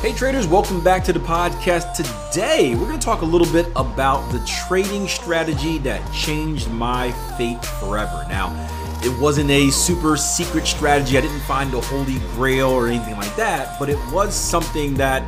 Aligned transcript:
Hey 0.00 0.14
traders, 0.14 0.46
welcome 0.46 0.82
back 0.82 1.04
to 1.04 1.12
the 1.12 1.20
podcast. 1.20 1.92
Today, 1.92 2.74
we're 2.74 2.86
going 2.86 2.98
to 2.98 3.04
talk 3.04 3.20
a 3.20 3.26
little 3.26 3.46
bit 3.52 3.66
about 3.76 4.26
the 4.32 4.38
trading 4.46 5.06
strategy 5.06 5.76
that 5.80 6.00
changed 6.10 6.70
my 6.70 7.12
fate 7.36 7.62
forever. 7.62 8.24
Now, 8.26 8.48
it 9.04 9.20
wasn't 9.20 9.50
a 9.50 9.68
super 9.68 10.16
secret 10.16 10.66
strategy. 10.66 11.18
I 11.18 11.20
didn't 11.20 11.40
find 11.40 11.74
a 11.74 11.82
holy 11.82 12.18
grail 12.32 12.70
or 12.70 12.88
anything 12.88 13.14
like 13.18 13.36
that, 13.36 13.78
but 13.78 13.90
it 13.90 13.98
was 14.10 14.34
something 14.34 14.94
that 14.94 15.22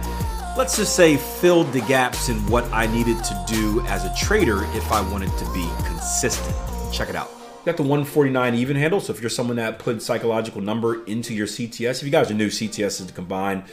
let's 0.56 0.78
just 0.78 0.96
say 0.96 1.18
filled 1.18 1.70
the 1.74 1.82
gaps 1.82 2.30
in 2.30 2.36
what 2.46 2.64
I 2.72 2.86
needed 2.86 3.22
to 3.24 3.44
do 3.46 3.82
as 3.88 4.06
a 4.06 4.14
trader 4.16 4.64
if 4.74 4.90
I 4.90 5.02
wanted 5.12 5.36
to 5.36 5.44
be 5.52 5.68
consistent. 5.84 6.56
Check 6.90 7.10
it 7.10 7.14
out. 7.14 7.30
Got 7.66 7.76
the 7.76 7.82
149 7.82 8.54
even 8.54 8.76
handle. 8.76 9.00
So 9.00 9.12
if 9.12 9.20
you're 9.20 9.28
someone 9.28 9.56
that 9.56 9.78
put 9.78 10.00
psychological 10.00 10.62
number 10.62 11.04
into 11.04 11.34
your 11.34 11.46
CTS, 11.46 11.98
if 11.98 12.04
you 12.04 12.10
guys 12.10 12.30
are 12.30 12.34
new, 12.34 12.48
CTS 12.48 13.00
is 13.00 13.06
the 13.06 13.12
combined 13.12 13.64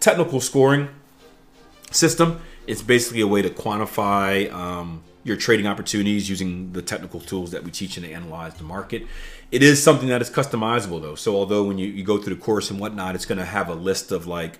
technical 0.00 0.40
scoring 0.40 0.88
system. 1.90 2.40
It's 2.66 2.82
basically 2.82 3.20
a 3.20 3.26
way 3.26 3.42
to 3.42 3.50
quantify 3.50 4.52
um, 4.52 5.02
your 5.22 5.36
trading 5.36 5.66
opportunities 5.66 6.28
using 6.28 6.72
the 6.72 6.82
technical 6.82 7.20
tools 7.20 7.50
that 7.50 7.62
we 7.62 7.70
teach 7.70 7.96
and 7.96 8.06
analyze 8.06 8.54
the 8.54 8.64
market. 8.64 9.06
It 9.52 9.62
is 9.62 9.82
something 9.82 10.08
that 10.08 10.22
is 10.22 10.30
customizable 10.30 11.00
though. 11.02 11.14
So 11.14 11.36
although 11.36 11.64
when 11.64 11.78
you, 11.78 11.88
you 11.88 12.04
go 12.04 12.18
through 12.18 12.34
the 12.36 12.40
course 12.40 12.70
and 12.70 12.80
whatnot, 12.80 13.14
it's 13.14 13.26
going 13.26 13.38
to 13.38 13.44
have 13.44 13.68
a 13.68 13.74
list 13.74 14.12
of 14.12 14.26
like 14.26 14.58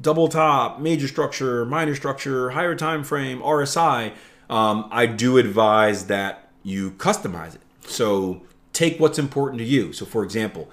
double 0.00 0.28
top, 0.28 0.80
major 0.80 1.08
structure, 1.08 1.64
minor 1.64 1.94
structure, 1.94 2.50
higher 2.50 2.74
time 2.74 3.04
frame, 3.04 3.40
RSI. 3.40 4.12
Um, 4.48 4.88
I 4.90 5.06
do 5.06 5.38
advise 5.38 6.06
that 6.06 6.50
you 6.62 6.92
customize 6.92 7.54
it. 7.54 7.60
So 7.84 8.42
take 8.72 8.98
what's 8.98 9.18
important 9.18 9.58
to 9.58 9.64
you. 9.64 9.92
So 9.92 10.04
for 10.04 10.24
example, 10.24 10.70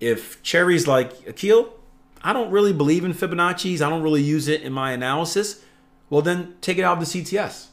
if 0.00 0.42
Cherry's 0.42 0.88
like 0.88 1.26
Akil, 1.26 1.74
I 2.22 2.32
don't 2.32 2.50
really 2.50 2.72
believe 2.72 3.04
in 3.04 3.14
Fibonacci's. 3.14 3.80
I 3.80 3.88
don't 3.88 4.02
really 4.02 4.22
use 4.22 4.48
it 4.48 4.62
in 4.62 4.72
my 4.72 4.92
analysis. 4.92 5.62
Well, 6.08 6.22
then 6.22 6.54
take 6.60 6.78
it 6.78 6.82
out 6.82 6.98
of 6.98 7.12
the 7.12 7.22
CTS, 7.22 7.68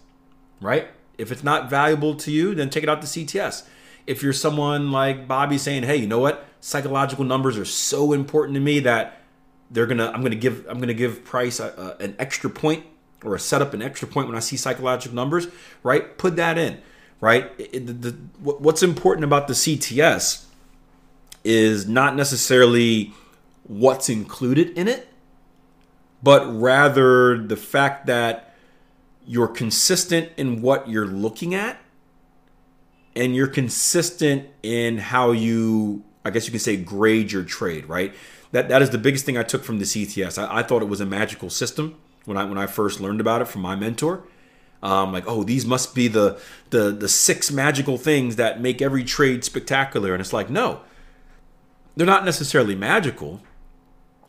right? 0.61 0.87
If 1.17 1.31
it's 1.31 1.43
not 1.43 1.69
valuable 1.69 2.15
to 2.15 2.31
you, 2.31 2.53
then 2.53 2.69
take 2.69 2.83
it 2.83 2.89
out 2.89 3.01
the 3.01 3.07
CTS. 3.07 3.63
If 4.05 4.23
you're 4.23 4.33
someone 4.33 4.91
like 4.91 5.27
Bobby 5.27 5.57
saying, 5.57 5.83
"Hey, 5.83 5.97
you 5.97 6.07
know 6.07 6.19
what? 6.19 6.45
Psychological 6.61 7.25
numbers 7.25 7.57
are 7.57 7.65
so 7.65 8.13
important 8.13 8.55
to 8.55 8.61
me 8.61 8.79
that 8.81 9.21
they're 9.69 9.87
gonna, 9.87 10.11
I'm 10.13 10.21
gonna 10.21 10.35
give, 10.35 10.65
I'm 10.69 10.79
gonna 10.79 10.93
give 10.93 11.25
price 11.25 11.59
a, 11.59 11.97
a, 11.99 12.03
an 12.03 12.15
extra 12.19 12.49
point 12.49 12.85
or 13.23 13.35
a 13.35 13.39
setup 13.39 13.73
an 13.73 13.81
extra 13.81 14.07
point 14.07 14.27
when 14.27 14.37
I 14.37 14.39
see 14.39 14.55
psychological 14.55 15.15
numbers," 15.15 15.47
right? 15.83 16.17
Put 16.17 16.35
that 16.37 16.57
in 16.57 16.81
right? 17.19 17.51
It, 17.57 17.87
the, 17.87 17.93
the, 17.93 18.11
what's 18.41 18.83
important 18.83 19.23
about 19.23 19.47
the 19.47 19.53
CTS 19.53 20.45
is 21.43 21.87
not 21.87 22.15
necessarily 22.15 23.13
what's 23.67 24.09
included 24.09 24.77
in 24.77 24.87
it, 24.87 25.07
but 26.23 26.45
rather 26.47 27.37
the 27.37 27.57
fact 27.57 28.05
that 28.07 28.55
you're 29.25 29.47
consistent 29.47 30.31
in 30.37 30.61
what 30.61 30.89
you're 30.89 31.07
looking 31.07 31.53
at 31.53 31.77
and 33.15 33.35
you're 33.35 33.47
consistent 33.47 34.47
in 34.63 34.97
how 34.97 35.31
you, 35.31 36.03
I 36.23 36.29
guess 36.29 36.45
you 36.45 36.51
can 36.51 36.59
say, 36.59 36.77
grade 36.77 37.31
your 37.31 37.43
trade, 37.43 37.87
right? 37.87 38.13
That, 38.51 38.69
that 38.69 38.81
is 38.81 38.91
the 38.91 38.97
biggest 38.97 39.25
thing 39.25 39.37
I 39.37 39.43
took 39.43 39.63
from 39.63 39.79
the 39.79 39.85
CTS. 39.85 40.41
I, 40.41 40.59
I 40.59 40.63
thought 40.63 40.81
it 40.81 40.87
was 40.87 41.01
a 41.01 41.05
magical 41.05 41.49
system 41.49 41.95
when 42.25 42.37
I, 42.37 42.45
when 42.45 42.57
I 42.57 42.67
first 42.67 43.01
learned 43.01 43.19
about 43.19 43.41
it 43.41 43.47
from 43.47 43.61
my 43.61 43.75
mentor 43.75 44.23
um, 44.83 45.11
like, 45.11 45.23
oh, 45.27 45.43
these 45.43 45.65
must 45.65 45.95
be 45.95 46.07
the, 46.07 46.39
the 46.69 46.91
the 46.91 47.09
six 47.09 47.51
magical 47.51 47.97
things 47.97 48.35
that 48.35 48.61
make 48.61 48.81
every 48.81 49.03
trade 49.03 49.43
spectacular. 49.43 50.13
And 50.13 50.21
it's 50.21 50.33
like, 50.33 50.49
no, 50.49 50.81
they're 51.95 52.07
not 52.07 52.25
necessarily 52.25 52.75
magical. 52.75 53.41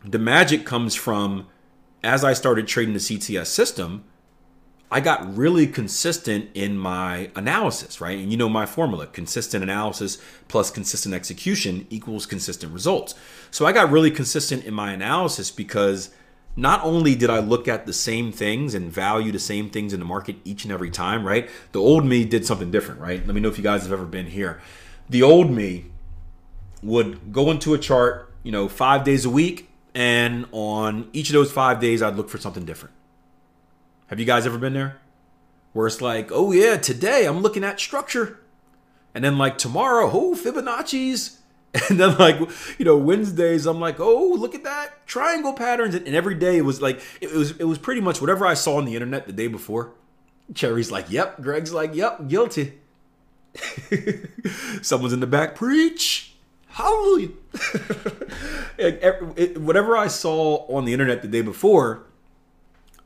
The 0.05 0.19
magic 0.19 0.65
comes 0.65 0.95
from 0.95 1.49
as 2.03 2.25
I 2.25 2.33
started 2.33 2.69
trading 2.69 2.95
the 2.95 3.01
CTS 3.01 3.47
system, 3.47 4.05
I 4.91 5.01
got 5.01 5.37
really 5.37 5.67
consistent 5.67 6.49
in 6.55 6.79
my 6.79 7.31
analysis, 7.37 8.01
right? 8.01 8.19
And 8.19 8.31
you 8.31 8.39
know 8.39 8.49
my 8.49 8.65
formula 8.65 9.07
consistent 9.07 9.63
analysis 9.63 10.19
plus 10.49 10.71
consistent 10.71 11.15
execution 11.15 11.87
equals 11.91 12.25
consistent 12.25 12.73
results. 12.73 13.15
So 13.51 13.67
I 13.67 13.73
got 13.73 13.91
really 13.91 14.11
consistent 14.11 14.65
in 14.65 14.73
my 14.73 14.93
analysis 14.93 15.51
because 15.51 16.11
not 16.57 16.83
only 16.85 17.15
did 17.15 17.29
I 17.29 17.39
look 17.41 17.69
at 17.69 17.85
the 17.85 17.93
same 17.93 18.33
things 18.33 18.75
and 18.75 18.91
value 18.91 19.31
the 19.31 19.39
same 19.39 19.69
things 19.69 19.93
in 19.93 20.01
the 20.01 20.07
market 20.07 20.37
each 20.45 20.65
and 20.65 20.73
every 20.73 20.91
time, 20.91 21.27
right? 21.27 21.51
The 21.73 21.81
old 21.81 22.07
me 22.07 22.25
did 22.25 22.47
something 22.47 22.71
different, 22.71 23.01
right? 23.01 23.25
Let 23.25 23.35
me 23.35 23.41
know 23.41 23.49
if 23.49 23.59
you 23.59 23.65
guys 23.65 23.83
have 23.83 23.93
ever 23.93 24.07
been 24.07 24.27
here. 24.27 24.61
The 25.11 25.23
old 25.23 25.51
me 25.51 25.87
would 26.83 27.33
go 27.33 27.51
into 27.51 27.75
a 27.75 27.79
chart, 27.79 28.33
you 28.43 28.53
know, 28.53 28.69
five 28.69 29.05
days 29.05 29.27
a 29.27 29.31
week, 29.31 29.68
and 29.99 30.47
on 30.53 31.09
each 31.13 31.29
of 31.29 31.33
those 31.33 31.51
five 31.51 31.81
days, 31.81 32.03
I'd 32.03 32.15
look 32.15 32.31
for 32.31 32.39
something 32.39 32.65
different. 32.65 32.95
Have 34.07 34.21
you 34.21 34.25
guys 34.25 34.47
ever 34.47 34.57
been 34.57 34.73
there? 34.73 35.01
Where 35.73 35.89
it's 35.89 36.01
like, 36.01 36.31
oh 36.31 36.53
yeah, 36.53 36.77
today 36.77 37.27
I'm 37.27 37.41
looking 37.41 37.65
at 37.65 37.81
structure. 37.81 38.39
And 39.13 39.25
then 39.25 39.39
like 39.39 39.59
tomorrow, 39.59 40.09
oh, 40.13 40.37
Fibonacci's 40.37 41.39
And 41.91 41.99
then 41.99 42.17
like 42.17 42.39
you 42.79 42.85
know 42.85 42.97
Wednesdays, 42.97 43.67
I'm 43.67 43.81
like, 43.81 43.99
oh 43.99 44.35
look 44.39 44.55
at 44.55 44.63
that 44.65 45.05
triangle 45.07 45.53
patterns, 45.53 45.95
and, 45.95 46.09
every 46.09 46.35
day 46.37 46.57
it 46.57 46.65
was 46.65 46.81
like 46.81 47.01
it 47.21 47.33
was 47.33 47.51
it 47.59 47.65
was 47.65 47.79
pretty 47.79 48.01
much 48.01 48.21
whatever 48.21 48.47
I 48.47 48.55
saw 48.55 48.77
on 48.77 48.85
the 48.85 48.95
internet 48.95 49.27
the 49.27 49.33
day 49.33 49.49
before. 49.49 49.95
Cherry's 50.55 50.93
like, 50.93 51.11
yep. 51.11 51.43
Greg's 51.43 51.75
like, 51.75 51.95
yep, 51.95 52.29
guilty. 52.29 52.79
Someone's 54.83 55.13
in 55.13 55.21
the 55.21 55.27
back, 55.27 55.57
preach, 55.57 56.37
hallelujah. 56.79 57.31
whatever 59.59 59.97
I 59.97 60.07
saw 60.07 60.65
on 60.69 60.85
the 60.85 60.93
internet 60.93 61.23
the 61.23 61.29
day 61.29 61.43
before, 61.43 62.05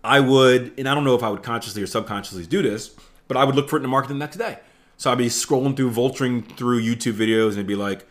I 0.05 0.21
would, 0.21 0.75
and 0.79 0.87
I 0.87 0.95
don't 0.95 1.05
know 1.05 1.15
if 1.15 1.23
I 1.23 1.31
would 1.31 1.43
consciously 1.43 1.83
or 1.83 1.87
subconsciously 1.87 2.45
do 2.47 2.61
this, 2.61 2.95
but 3.29 3.37
I 3.39 3.45
would 3.45 3.55
look 3.55 3.71
for 3.71 3.77
it 3.77 3.79
in 3.79 3.85
the 3.85 3.89
market 3.89 4.09
the 4.09 4.15
next 4.15 4.37
day. 4.37 4.59
So 4.99 5.11
I'd 5.11 5.19
be 5.19 5.29
scrolling 5.29 5.75
through, 5.75 5.91
vulturing 5.91 6.47
through 6.57 6.83
YouTube 6.83 7.15
videos, 7.15 7.51
and 7.51 7.55
it'd 7.55 7.67
be 7.67 7.75
like 7.75 8.07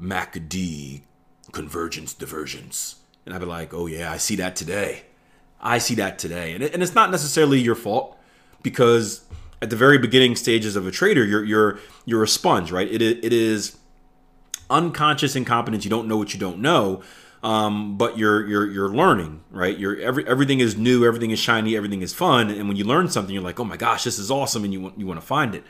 MACD 0.00 1.02
convergence 1.52 2.14
divergence. 2.14 2.96
And 3.26 3.34
I'd 3.34 3.40
be 3.40 3.46
like, 3.46 3.74
oh 3.74 3.86
yeah, 3.86 4.10
I 4.10 4.16
see 4.16 4.36
that 4.36 4.56
today. 4.56 5.02
I 5.60 5.76
see 5.78 5.94
that 5.96 6.18
today. 6.18 6.52
And, 6.52 6.64
it, 6.64 6.72
and 6.72 6.82
it's 6.82 6.94
not 6.94 7.10
necessarily 7.10 7.60
your 7.60 7.74
fault 7.74 8.18
because 8.62 9.24
at 9.60 9.68
the 9.68 9.76
very 9.76 9.98
beginning 9.98 10.36
stages 10.36 10.74
of 10.74 10.86
a 10.86 10.90
trader, 10.90 11.24
you're 11.24 11.44
you're 11.44 11.78
you're 12.04 12.22
a 12.22 12.28
sponge, 12.28 12.72
right? 12.72 12.90
It 12.90 13.02
it 13.02 13.32
is 13.32 13.76
unconscious 14.70 15.36
incompetence. 15.36 15.84
You 15.84 15.90
don't 15.90 16.08
know 16.08 16.16
what 16.16 16.34
you 16.34 16.40
don't 16.40 16.58
know, 16.60 17.02
um, 17.42 17.96
but 17.96 18.18
you're 18.18 18.46
you're 18.46 18.70
you're 18.70 18.88
learning, 18.88 19.42
right? 19.50 19.76
You're 19.76 19.98
every 20.00 20.26
everything 20.26 20.60
is 20.60 20.76
new, 20.76 21.04
everything 21.06 21.30
is 21.30 21.38
shiny, 21.38 21.76
everything 21.76 22.02
is 22.02 22.12
fun, 22.12 22.50
and 22.50 22.68
when 22.68 22.76
you 22.76 22.84
learn 22.84 23.08
something, 23.08 23.34
you're 23.34 23.44
like, 23.44 23.60
oh 23.60 23.64
my 23.64 23.76
gosh, 23.76 24.04
this 24.04 24.18
is 24.18 24.30
awesome, 24.30 24.64
and 24.64 24.72
you 24.72 24.80
want 24.80 24.98
you 24.98 25.06
want 25.06 25.20
to 25.20 25.26
find 25.26 25.54
it. 25.54 25.64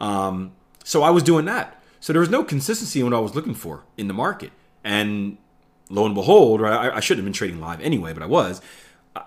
Um, 0.00 0.52
so 0.84 1.02
I 1.02 1.10
was 1.10 1.22
doing 1.22 1.44
that. 1.44 1.80
So 2.00 2.12
there 2.12 2.20
was 2.20 2.30
no 2.30 2.42
consistency 2.42 3.00
in 3.00 3.06
what 3.06 3.14
I 3.14 3.20
was 3.20 3.34
looking 3.34 3.54
for 3.54 3.84
in 3.96 4.08
the 4.08 4.14
market. 4.14 4.52
And 4.82 5.36
lo 5.90 6.06
and 6.06 6.14
behold, 6.14 6.60
right, 6.60 6.72
I, 6.72 6.96
I 6.96 7.00
shouldn't 7.00 7.24
have 7.24 7.26
been 7.26 7.34
trading 7.34 7.60
live 7.60 7.80
anyway, 7.80 8.12
but 8.14 8.22
I 8.22 8.26
was. 8.26 8.62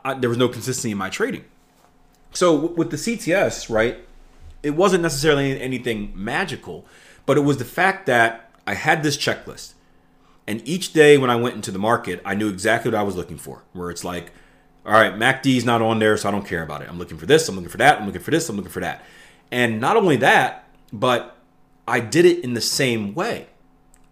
I, 0.04 0.16
there 0.16 0.30
was 0.30 0.40
no 0.40 0.48
consistency 0.48 0.92
in 0.92 0.98
my 0.98 1.10
trading. 1.10 1.46
So 2.34 2.56
with 2.56 2.90
the 2.90 2.98
CTS, 2.98 3.70
right, 3.70 4.00
it 4.64 4.72
wasn't 4.72 5.04
necessarily 5.04 5.60
anything 5.62 6.12
magical, 6.16 6.86
but 7.26 7.38
it 7.38 7.42
was 7.42 7.58
the 7.58 7.66
fact 7.66 8.08
that 8.08 8.43
I 8.66 8.74
had 8.76 9.04
this 9.04 9.18
checklist. 9.18 9.74
And 10.46 10.62
each 10.68 10.94
day 10.94 11.18
when 11.18 11.30
I 11.30 11.36
went 11.36 11.56
into 11.56 11.72
the 11.72 11.80
market, 11.80 12.22
I 12.26 12.36
knew 12.36 12.50
exactly 12.50 12.92
what 12.92 13.00
I 13.00 13.04
was 13.04 13.16
looking 13.16 13.38
for. 13.38 13.64
Where 13.74 13.90
it's 13.90 14.04
like, 14.04 14.32
all 14.86 14.94
right, 14.94 15.14
MACD 15.14 15.58
is 15.58 15.66
not 15.66 15.82
on 15.82 16.00
there, 16.00 16.18
so 16.18 16.28
I 16.28 16.32
don't 16.32 16.46
care 16.46 16.64
about 16.64 16.82
it. 16.82 16.90
I'm 16.90 17.00
looking 17.00 17.18
for 17.18 17.26
this, 17.26 17.48
I'm 17.48 17.56
looking 17.56 17.70
for 17.70 17.78
that, 17.78 18.00
I'm 18.00 18.06
looking 18.06 18.22
for 18.22 18.32
this, 18.32 18.50
I'm 18.50 18.58
looking 18.58 18.72
for 18.72 18.82
that. 18.82 19.06
And 19.52 19.80
not 19.80 19.96
only 19.96 20.18
that, 20.18 20.68
but 20.92 21.38
I 21.88 22.00
did 22.00 22.26
it 22.26 22.44
in 22.44 22.54
the 22.54 22.62
same 22.62 23.14
way, 23.14 23.48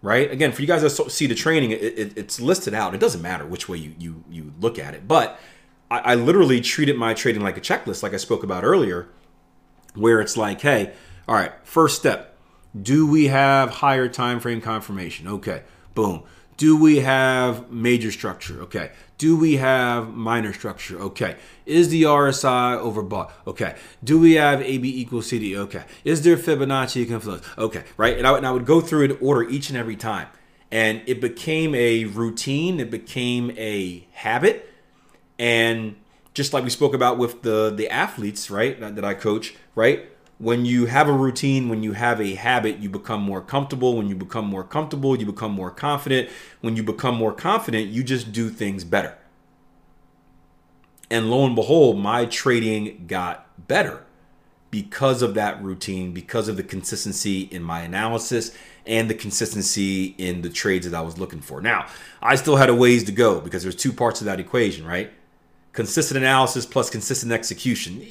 right? 0.00 0.30
Again, 0.30 0.52
for 0.52 0.62
you 0.62 0.68
guys 0.68 0.82
that 0.82 1.10
see 1.10 1.26
the 1.26 1.34
training, 1.34 1.72
it, 1.72 1.82
it, 1.82 2.18
it's 2.18 2.40
listed 2.40 2.72
out. 2.72 2.94
It 2.94 3.00
doesn't 3.00 3.20
matter 3.20 3.44
which 3.44 3.68
way 3.68 3.76
you 3.78 3.94
you 3.98 4.24
you 4.30 4.52
look 4.60 4.78
at 4.78 4.94
it, 4.94 5.06
but 5.06 5.38
I, 5.90 5.98
I 5.98 6.14
literally 6.14 6.60
treated 6.60 6.96
my 6.96 7.12
trading 7.12 7.42
like 7.42 7.58
a 7.58 7.60
checklist, 7.60 8.02
like 8.02 8.14
I 8.14 8.18
spoke 8.18 8.42
about 8.42 8.64
earlier, 8.64 9.08
where 9.94 10.20
it's 10.20 10.36
like, 10.36 10.60
hey, 10.62 10.94
all 11.28 11.34
right, 11.34 11.52
first 11.64 11.98
step, 11.98 12.31
do 12.80 13.06
we 13.06 13.28
have 13.28 13.70
higher 13.70 14.08
time 14.08 14.40
frame 14.40 14.60
confirmation? 14.60 15.28
Okay, 15.28 15.62
boom. 15.94 16.22
Do 16.56 16.76
we 16.76 17.00
have 17.00 17.70
major 17.70 18.12
structure? 18.12 18.62
Okay. 18.62 18.92
Do 19.18 19.36
we 19.36 19.56
have 19.56 20.14
minor 20.14 20.52
structure? 20.52 21.00
Okay. 21.00 21.36
Is 21.66 21.88
the 21.88 22.04
RSI 22.04 22.80
overbought? 22.80 23.30
Okay. 23.46 23.74
Do 24.04 24.18
we 24.18 24.34
have 24.34 24.60
AB 24.60 25.00
equals 25.00 25.26
CD? 25.28 25.56
Okay. 25.56 25.82
Is 26.04 26.22
there 26.22 26.36
Fibonacci 26.36 27.08
confluence? 27.08 27.44
Okay. 27.56 27.84
Right. 27.96 28.18
And 28.18 28.26
I, 28.26 28.36
and 28.36 28.46
I 28.46 28.52
would 28.52 28.66
go 28.66 28.80
through 28.80 29.04
and 29.04 29.18
order 29.20 29.48
each 29.48 29.70
and 29.70 29.78
every 29.78 29.96
time. 29.96 30.28
And 30.70 31.02
it 31.06 31.20
became 31.20 31.74
a 31.74 32.04
routine, 32.04 32.80
it 32.80 32.90
became 32.90 33.50
a 33.58 34.06
habit. 34.12 34.70
And 35.38 35.96
just 36.34 36.52
like 36.52 36.64
we 36.64 36.70
spoke 36.70 36.94
about 36.94 37.18
with 37.18 37.42
the 37.42 37.70
the 37.74 37.88
athletes, 37.90 38.50
right, 38.50 38.78
that, 38.80 38.96
that 38.96 39.04
I 39.04 39.14
coach, 39.14 39.54
right? 39.74 40.08
When 40.38 40.64
you 40.64 40.86
have 40.86 41.08
a 41.08 41.12
routine, 41.12 41.68
when 41.68 41.82
you 41.82 41.92
have 41.92 42.20
a 42.20 42.34
habit, 42.34 42.78
you 42.78 42.88
become 42.88 43.22
more 43.22 43.40
comfortable. 43.40 43.96
When 43.96 44.08
you 44.08 44.16
become 44.16 44.46
more 44.46 44.64
comfortable, 44.64 45.16
you 45.16 45.26
become 45.26 45.52
more 45.52 45.70
confident. 45.70 46.30
When 46.60 46.74
you 46.74 46.82
become 46.82 47.14
more 47.14 47.32
confident, 47.32 47.90
you 47.90 48.02
just 48.02 48.32
do 48.32 48.50
things 48.50 48.82
better. 48.82 49.16
And 51.10 51.30
lo 51.30 51.44
and 51.44 51.54
behold, 51.54 51.98
my 51.98 52.24
trading 52.24 53.04
got 53.06 53.68
better 53.68 54.04
because 54.70 55.20
of 55.20 55.34
that 55.34 55.62
routine, 55.62 56.12
because 56.12 56.48
of 56.48 56.56
the 56.56 56.62
consistency 56.62 57.42
in 57.42 57.62
my 57.62 57.82
analysis 57.82 58.56
and 58.86 59.08
the 59.10 59.14
consistency 59.14 60.14
in 60.16 60.40
the 60.40 60.48
trades 60.48 60.90
that 60.90 60.96
I 60.96 61.02
was 61.02 61.18
looking 61.18 61.42
for. 61.42 61.60
Now, 61.60 61.86
I 62.22 62.34
still 62.34 62.56
had 62.56 62.70
a 62.70 62.74
ways 62.74 63.04
to 63.04 63.12
go 63.12 63.40
because 63.40 63.62
there's 63.62 63.76
two 63.76 63.92
parts 63.92 64.22
of 64.22 64.24
that 64.24 64.40
equation, 64.40 64.86
right? 64.86 65.12
Consistent 65.72 66.16
analysis 66.16 66.64
plus 66.64 66.88
consistent 66.88 67.32
execution. 67.32 68.04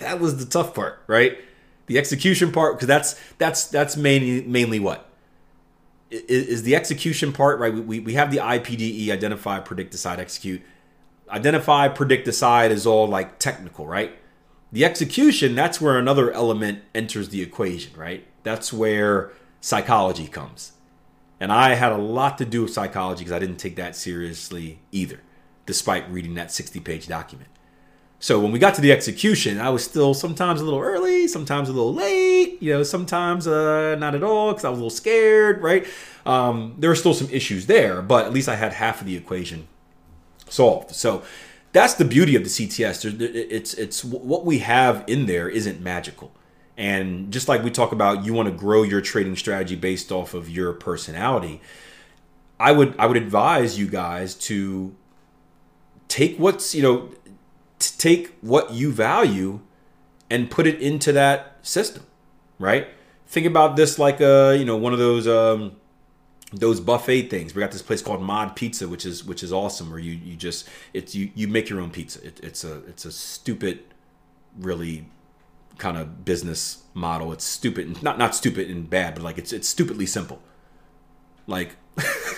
That 0.00 0.20
was 0.20 0.36
the 0.36 0.44
tough 0.44 0.74
part, 0.74 1.02
right? 1.06 1.38
The 1.92 1.98
execution 1.98 2.52
part, 2.52 2.76
because 2.76 2.88
that's 2.88 3.20
that's 3.36 3.66
that's 3.66 3.98
mainly 3.98 4.42
mainly 4.42 4.80
what 4.80 5.12
is, 6.12 6.46
is 6.46 6.62
the 6.62 6.76
execution 6.76 7.32
part, 7.32 7.58
right? 7.58 7.74
We, 7.74 8.00
we 8.00 8.14
have 8.14 8.30
the 8.30 8.38
IPDE, 8.38 9.10
identify, 9.10 9.60
predict, 9.60 9.92
decide, 9.92 10.20
execute. 10.20 10.62
Identify, 11.30 11.88
predict, 11.88 12.24
decide 12.24 12.70
is 12.70 12.86
all 12.86 13.06
like 13.06 13.38
technical, 13.38 13.86
right? 13.86 14.16
The 14.70 14.84
execution, 14.84 15.54
that's 15.54 15.80
where 15.80 15.98
another 15.98 16.30
element 16.32 16.82
enters 16.94 17.30
the 17.30 17.42
equation, 17.42 17.98
right? 17.98 18.26
That's 18.42 18.72
where 18.72 19.32
psychology 19.60 20.28
comes. 20.28 20.72
And 21.40 21.52
I 21.52 21.74
had 21.74 21.92
a 21.92 21.98
lot 21.98 22.38
to 22.38 22.44
do 22.44 22.62
with 22.62 22.72
psychology 22.72 23.24
because 23.24 23.32
I 23.32 23.38
didn't 23.38 23.56
take 23.56 23.76
that 23.76 23.96
seriously 23.96 24.78
either, 24.92 25.20
despite 25.66 26.10
reading 26.10 26.34
that 26.34 26.52
60 26.52 26.80
page 26.80 27.06
document. 27.06 27.50
So 28.22 28.38
when 28.38 28.52
we 28.52 28.60
got 28.60 28.76
to 28.76 28.80
the 28.80 28.92
execution, 28.92 29.58
I 29.58 29.70
was 29.70 29.82
still 29.82 30.14
sometimes 30.14 30.60
a 30.60 30.64
little 30.64 30.78
early, 30.78 31.26
sometimes 31.26 31.68
a 31.68 31.72
little 31.72 31.92
late, 31.92 32.62
you 32.62 32.72
know, 32.72 32.84
sometimes 32.84 33.48
uh, 33.48 33.96
not 33.96 34.14
at 34.14 34.22
all 34.22 34.52
because 34.52 34.64
I 34.64 34.68
was 34.68 34.78
a 34.78 34.80
little 34.80 34.96
scared, 34.96 35.60
right? 35.60 35.84
Um, 36.24 36.76
there 36.78 36.88
were 36.88 36.94
still 36.94 37.14
some 37.14 37.28
issues 37.30 37.66
there, 37.66 38.00
but 38.00 38.24
at 38.24 38.32
least 38.32 38.48
I 38.48 38.54
had 38.54 38.74
half 38.74 39.00
of 39.00 39.08
the 39.08 39.16
equation 39.16 39.66
solved. 40.48 40.94
So 40.94 41.24
that's 41.72 41.94
the 41.94 42.04
beauty 42.04 42.36
of 42.36 42.44
the 42.44 42.48
CTS. 42.48 43.20
It's 43.20 43.74
it's 43.74 44.04
what 44.04 44.44
we 44.44 44.60
have 44.60 45.02
in 45.08 45.26
there 45.26 45.48
isn't 45.48 45.80
magical. 45.80 46.30
And 46.76 47.32
just 47.32 47.48
like 47.48 47.64
we 47.64 47.72
talk 47.72 47.90
about, 47.90 48.24
you 48.24 48.34
want 48.34 48.48
to 48.48 48.54
grow 48.54 48.84
your 48.84 49.00
trading 49.00 49.34
strategy 49.34 49.74
based 49.74 50.12
off 50.12 50.32
of 50.32 50.48
your 50.48 50.72
personality. 50.74 51.60
I 52.60 52.70
would 52.70 52.94
I 53.00 53.06
would 53.06 53.16
advise 53.16 53.80
you 53.80 53.88
guys 53.88 54.36
to 54.46 54.94
take 56.06 56.36
what's 56.36 56.72
you 56.72 56.82
know 56.84 57.08
take 57.90 58.32
what 58.40 58.72
you 58.72 58.92
value 58.92 59.60
and 60.30 60.50
put 60.50 60.66
it 60.66 60.80
into 60.80 61.12
that 61.12 61.58
system, 61.62 62.04
right? 62.58 62.88
Think 63.26 63.46
about 63.46 63.76
this 63.76 63.98
like 63.98 64.20
a 64.20 64.56
you 64.58 64.64
know 64.64 64.76
one 64.76 64.92
of 64.92 64.98
those 64.98 65.26
um, 65.26 65.76
those 66.52 66.80
buffet 66.80 67.28
things. 67.28 67.54
We 67.54 67.60
got 67.60 67.70
this 67.70 67.82
place 67.82 68.02
called 68.02 68.22
Mod 68.22 68.54
Pizza, 68.56 68.88
which 68.88 69.06
is 69.06 69.24
which 69.24 69.42
is 69.42 69.52
awesome. 69.52 69.90
Where 69.90 69.98
you 69.98 70.12
you 70.12 70.36
just 70.36 70.68
it's 70.92 71.14
you 71.14 71.30
you 71.34 71.48
make 71.48 71.68
your 71.68 71.80
own 71.80 71.90
pizza. 71.90 72.24
It, 72.26 72.40
it's 72.42 72.64
a 72.64 72.78
it's 72.86 73.04
a 73.04 73.12
stupid, 73.12 73.80
really 74.58 75.06
kind 75.78 75.96
of 75.96 76.24
business 76.24 76.82
model. 76.94 77.32
It's 77.32 77.44
stupid, 77.44 78.02
not 78.02 78.18
not 78.18 78.34
stupid 78.34 78.70
and 78.70 78.88
bad, 78.88 79.14
but 79.14 79.22
like 79.22 79.38
it's 79.38 79.52
it's 79.52 79.68
stupidly 79.68 80.06
simple. 80.06 80.40
Like 81.46 81.76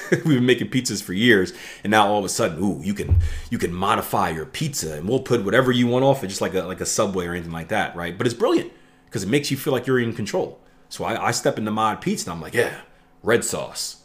we've 0.10 0.24
been 0.24 0.46
making 0.46 0.68
pizzas 0.68 1.02
for 1.02 1.12
years, 1.12 1.52
and 1.82 1.90
now 1.90 2.06
all 2.06 2.18
of 2.18 2.24
a 2.24 2.28
sudden, 2.28 2.62
ooh, 2.62 2.80
you 2.82 2.94
can 2.94 3.18
you 3.50 3.58
can 3.58 3.72
modify 3.72 4.30
your 4.30 4.46
pizza, 4.46 4.94
and 4.94 5.08
we'll 5.08 5.20
put 5.20 5.44
whatever 5.44 5.72
you 5.72 5.86
want 5.86 6.04
off 6.04 6.22
it, 6.24 6.28
just 6.28 6.40
like 6.40 6.54
a 6.54 6.62
like 6.62 6.80
a 6.80 6.86
Subway 6.86 7.26
or 7.26 7.32
anything 7.32 7.52
like 7.52 7.68
that, 7.68 7.94
right? 7.96 8.16
But 8.16 8.26
it's 8.26 8.34
brilliant 8.34 8.72
because 9.06 9.22
it 9.22 9.28
makes 9.28 9.50
you 9.50 9.56
feel 9.56 9.72
like 9.72 9.86
you're 9.86 10.00
in 10.00 10.14
control. 10.14 10.60
So 10.88 11.04
I, 11.04 11.28
I 11.28 11.30
step 11.30 11.58
into 11.58 11.70
Mod 11.70 12.00
Pizza, 12.00 12.30
and 12.30 12.36
I'm 12.36 12.42
like, 12.42 12.54
yeah, 12.54 12.80
red 13.22 13.44
sauce 13.44 14.04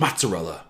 mozzarella, 0.00 0.64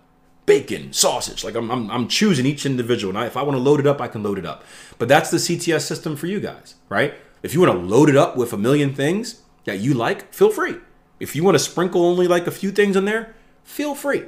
bacon, 0.45 0.93
sausage. 0.93 1.43
Like 1.43 1.55
I'm, 1.55 1.71
I'm, 1.71 1.89
I'm 1.89 2.07
choosing 2.07 2.45
each 2.45 2.65
individual. 2.65 3.09
And 3.11 3.17
I, 3.17 3.25
if 3.25 3.37
I 3.37 3.41
want 3.41 3.57
to 3.57 3.63
load 3.63 3.79
it 3.79 3.87
up, 3.87 4.01
I 4.01 4.07
can 4.07 4.21
load 4.21 4.37
it 4.37 4.45
up. 4.45 4.63
But 4.99 5.07
that's 5.07 5.31
the 5.31 5.37
CTS 5.37 5.81
system 5.81 6.15
for 6.15 6.27
you 6.27 6.39
guys, 6.39 6.75
right? 6.89 7.15
If 7.41 7.53
you 7.53 7.61
want 7.61 7.71
to 7.71 7.79
load 7.79 8.09
it 8.09 8.15
up 8.15 8.37
with 8.37 8.53
a 8.53 8.57
million 8.57 8.93
things 8.93 9.41
that 9.63 9.79
you 9.79 9.93
like, 9.93 10.31
feel 10.33 10.51
free. 10.51 10.75
If 11.19 11.35
you 11.35 11.43
want 11.43 11.55
to 11.55 11.59
sprinkle 11.59 12.05
only 12.05 12.27
like 12.27 12.45
a 12.45 12.51
few 12.51 12.71
things 12.71 12.95
in 12.95 13.05
there, 13.05 13.33
feel 13.63 13.95
free. 13.95 14.25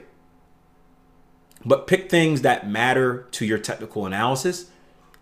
But 1.66 1.88
pick 1.88 2.10
things 2.10 2.42
that 2.42 2.70
matter 2.70 3.28
to 3.32 3.46
your 3.46 3.58
technical 3.58 4.06
analysis 4.06 4.70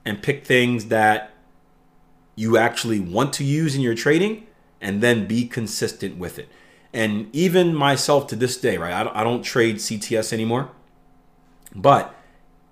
and 0.03 0.21
pick 0.23 0.45
things 0.45 0.85
that 0.85 1.31
you 2.35 2.57
actually 2.57 2.99
want 2.99 3.33
to 3.33 3.43
use 3.43 3.75
in 3.75 3.81
your 3.81 3.93
trading 3.93 4.47
and 4.79 5.01
then 5.01 5.27
be 5.27 5.47
consistent 5.47 6.17
with 6.17 6.39
it. 6.39 6.49
And 6.93 7.33
even 7.33 7.75
myself 7.75 8.27
to 8.27 8.35
this 8.35 8.57
day, 8.57 8.77
right? 8.77 8.93
I 8.93 9.23
don't, 9.23 9.43
trade 9.43 9.77
CTS 9.77 10.33
anymore. 10.33 10.71
But 11.73 12.13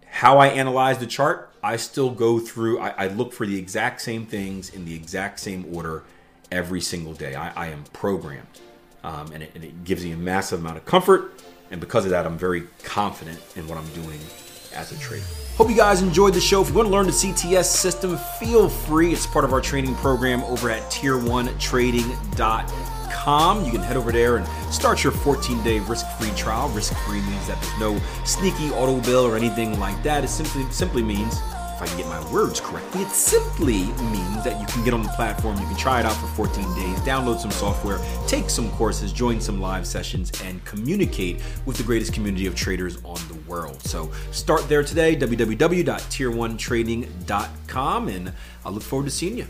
how 0.07 0.39
I 0.39 0.48
analyze 0.48 0.98
the 0.98 1.06
chart, 1.06 1.54
I 1.63 1.77
still 1.77 2.10
go 2.10 2.39
through, 2.39 2.80
I, 2.80 2.89
I 2.89 3.07
look 3.07 3.31
for 3.31 3.45
the 3.45 3.57
exact 3.57 4.01
same 4.01 4.25
things 4.25 4.69
in 4.69 4.86
the 4.86 4.95
exact 4.95 5.39
same 5.39 5.65
order 5.74 6.04
every 6.51 6.81
single 6.81 7.13
day. 7.13 7.36
I, 7.36 7.51
I 7.65 7.68
am 7.68 7.83
programmed. 7.94 8.48
Um, 9.04 9.31
and, 9.31 9.44
it, 9.44 9.51
and 9.56 9.63
it 9.63 9.83
gives 9.86 10.04
me 10.04 10.12
a 10.12 10.18
massive 10.18 10.60
amount 10.60 10.77
of 10.77 10.86
comfort. 10.86 11.31
And 11.71 11.80
because 11.80 12.06
of 12.06 12.12
that, 12.12 12.25
I'm 12.25 12.38
very 12.38 12.63
confident 12.83 13.39
in 13.56 13.68
what 13.68 13.77
I'm 13.77 13.88
doing 13.89 14.19
as 14.74 14.92
a 14.92 15.00
trader. 15.00 15.25
Hope 15.56 15.69
you 15.69 15.75
guys 15.75 16.01
enjoyed 16.01 16.33
the 16.33 16.39
show. 16.39 16.62
If 16.62 16.69
you 16.69 16.75
want 16.75 16.88
to 16.88 16.92
learn 16.92 17.06
the 17.06 17.12
CTS 17.12 17.66
system, 17.66 18.18
feel 18.39 18.69
free. 18.69 19.12
It's 19.12 19.27
part 19.27 19.45
of 19.45 19.54
our 19.54 19.62
training 19.62 19.95
program 19.95 20.44
over 20.44 20.69
at 20.69 20.81
tier1trading.com 20.92 23.00
you 23.30 23.71
can 23.71 23.81
head 23.81 23.95
over 23.95 24.12
there 24.12 24.38
and 24.38 24.48
start 24.74 25.04
your 25.04 25.12
14 25.12 25.62
day 25.62 25.80
risk 25.80 26.06
free 26.18 26.31
trial. 26.31 26.68
Risk 26.69 26.94
free 27.06 27.21
means 27.21 27.48
that 27.48 27.62
there's 27.62 27.80
no 27.80 28.00
sneaky 28.25 28.72
auto 28.72 29.00
bill 29.01 29.25
or 29.25 29.36
anything 29.36 29.80
like 29.80 30.01
that. 30.04 30.24
It 30.24 30.30
simply, 30.30 30.65
simply 30.72 31.04
means, 31.04 31.39
if 31.79 31.83
I 31.83 31.87
can 31.87 31.97
get 31.97 32.07
my 32.07 32.33
words 32.33 32.59
correctly, 32.59 33.03
it 33.03 33.09
simply 33.09 33.86
means 34.12 34.43
that 34.43 34.59
you 34.59 34.65
can 34.67 34.83
get 34.83 34.93
on 34.93 35.01
the 35.01 35.07
platform, 35.09 35.57
you 35.59 35.65
can 35.65 35.77
try 35.77 36.01
it 36.01 36.05
out 36.05 36.17
for 36.17 36.27
14 36.27 36.75
days, 36.75 37.00
download 37.00 37.39
some 37.39 37.51
software, 37.51 38.00
take 38.27 38.50
some 38.50 38.69
courses, 38.71 39.13
join 39.13 39.39
some 39.39 39.62
live 39.62 39.88
sessions, 39.88 40.29
and 40.43 40.65
communicate 40.65 41.41
with 41.65 41.77
the 41.77 41.83
greatest 41.83 42.12
community 42.13 42.48
of 42.48 42.55
traders 42.55 42.98
on 43.05 43.15
the 43.29 43.36
world. 43.48 43.81
So 43.83 44.12
start 44.31 44.67
there 44.67 44.83
today, 44.83 45.15
www.tier1trading.com, 45.15 48.07
and 48.09 48.33
I 48.65 48.69
look 48.69 48.83
forward 48.83 49.05
to 49.05 49.12
seeing 49.12 49.38
you. 49.38 49.48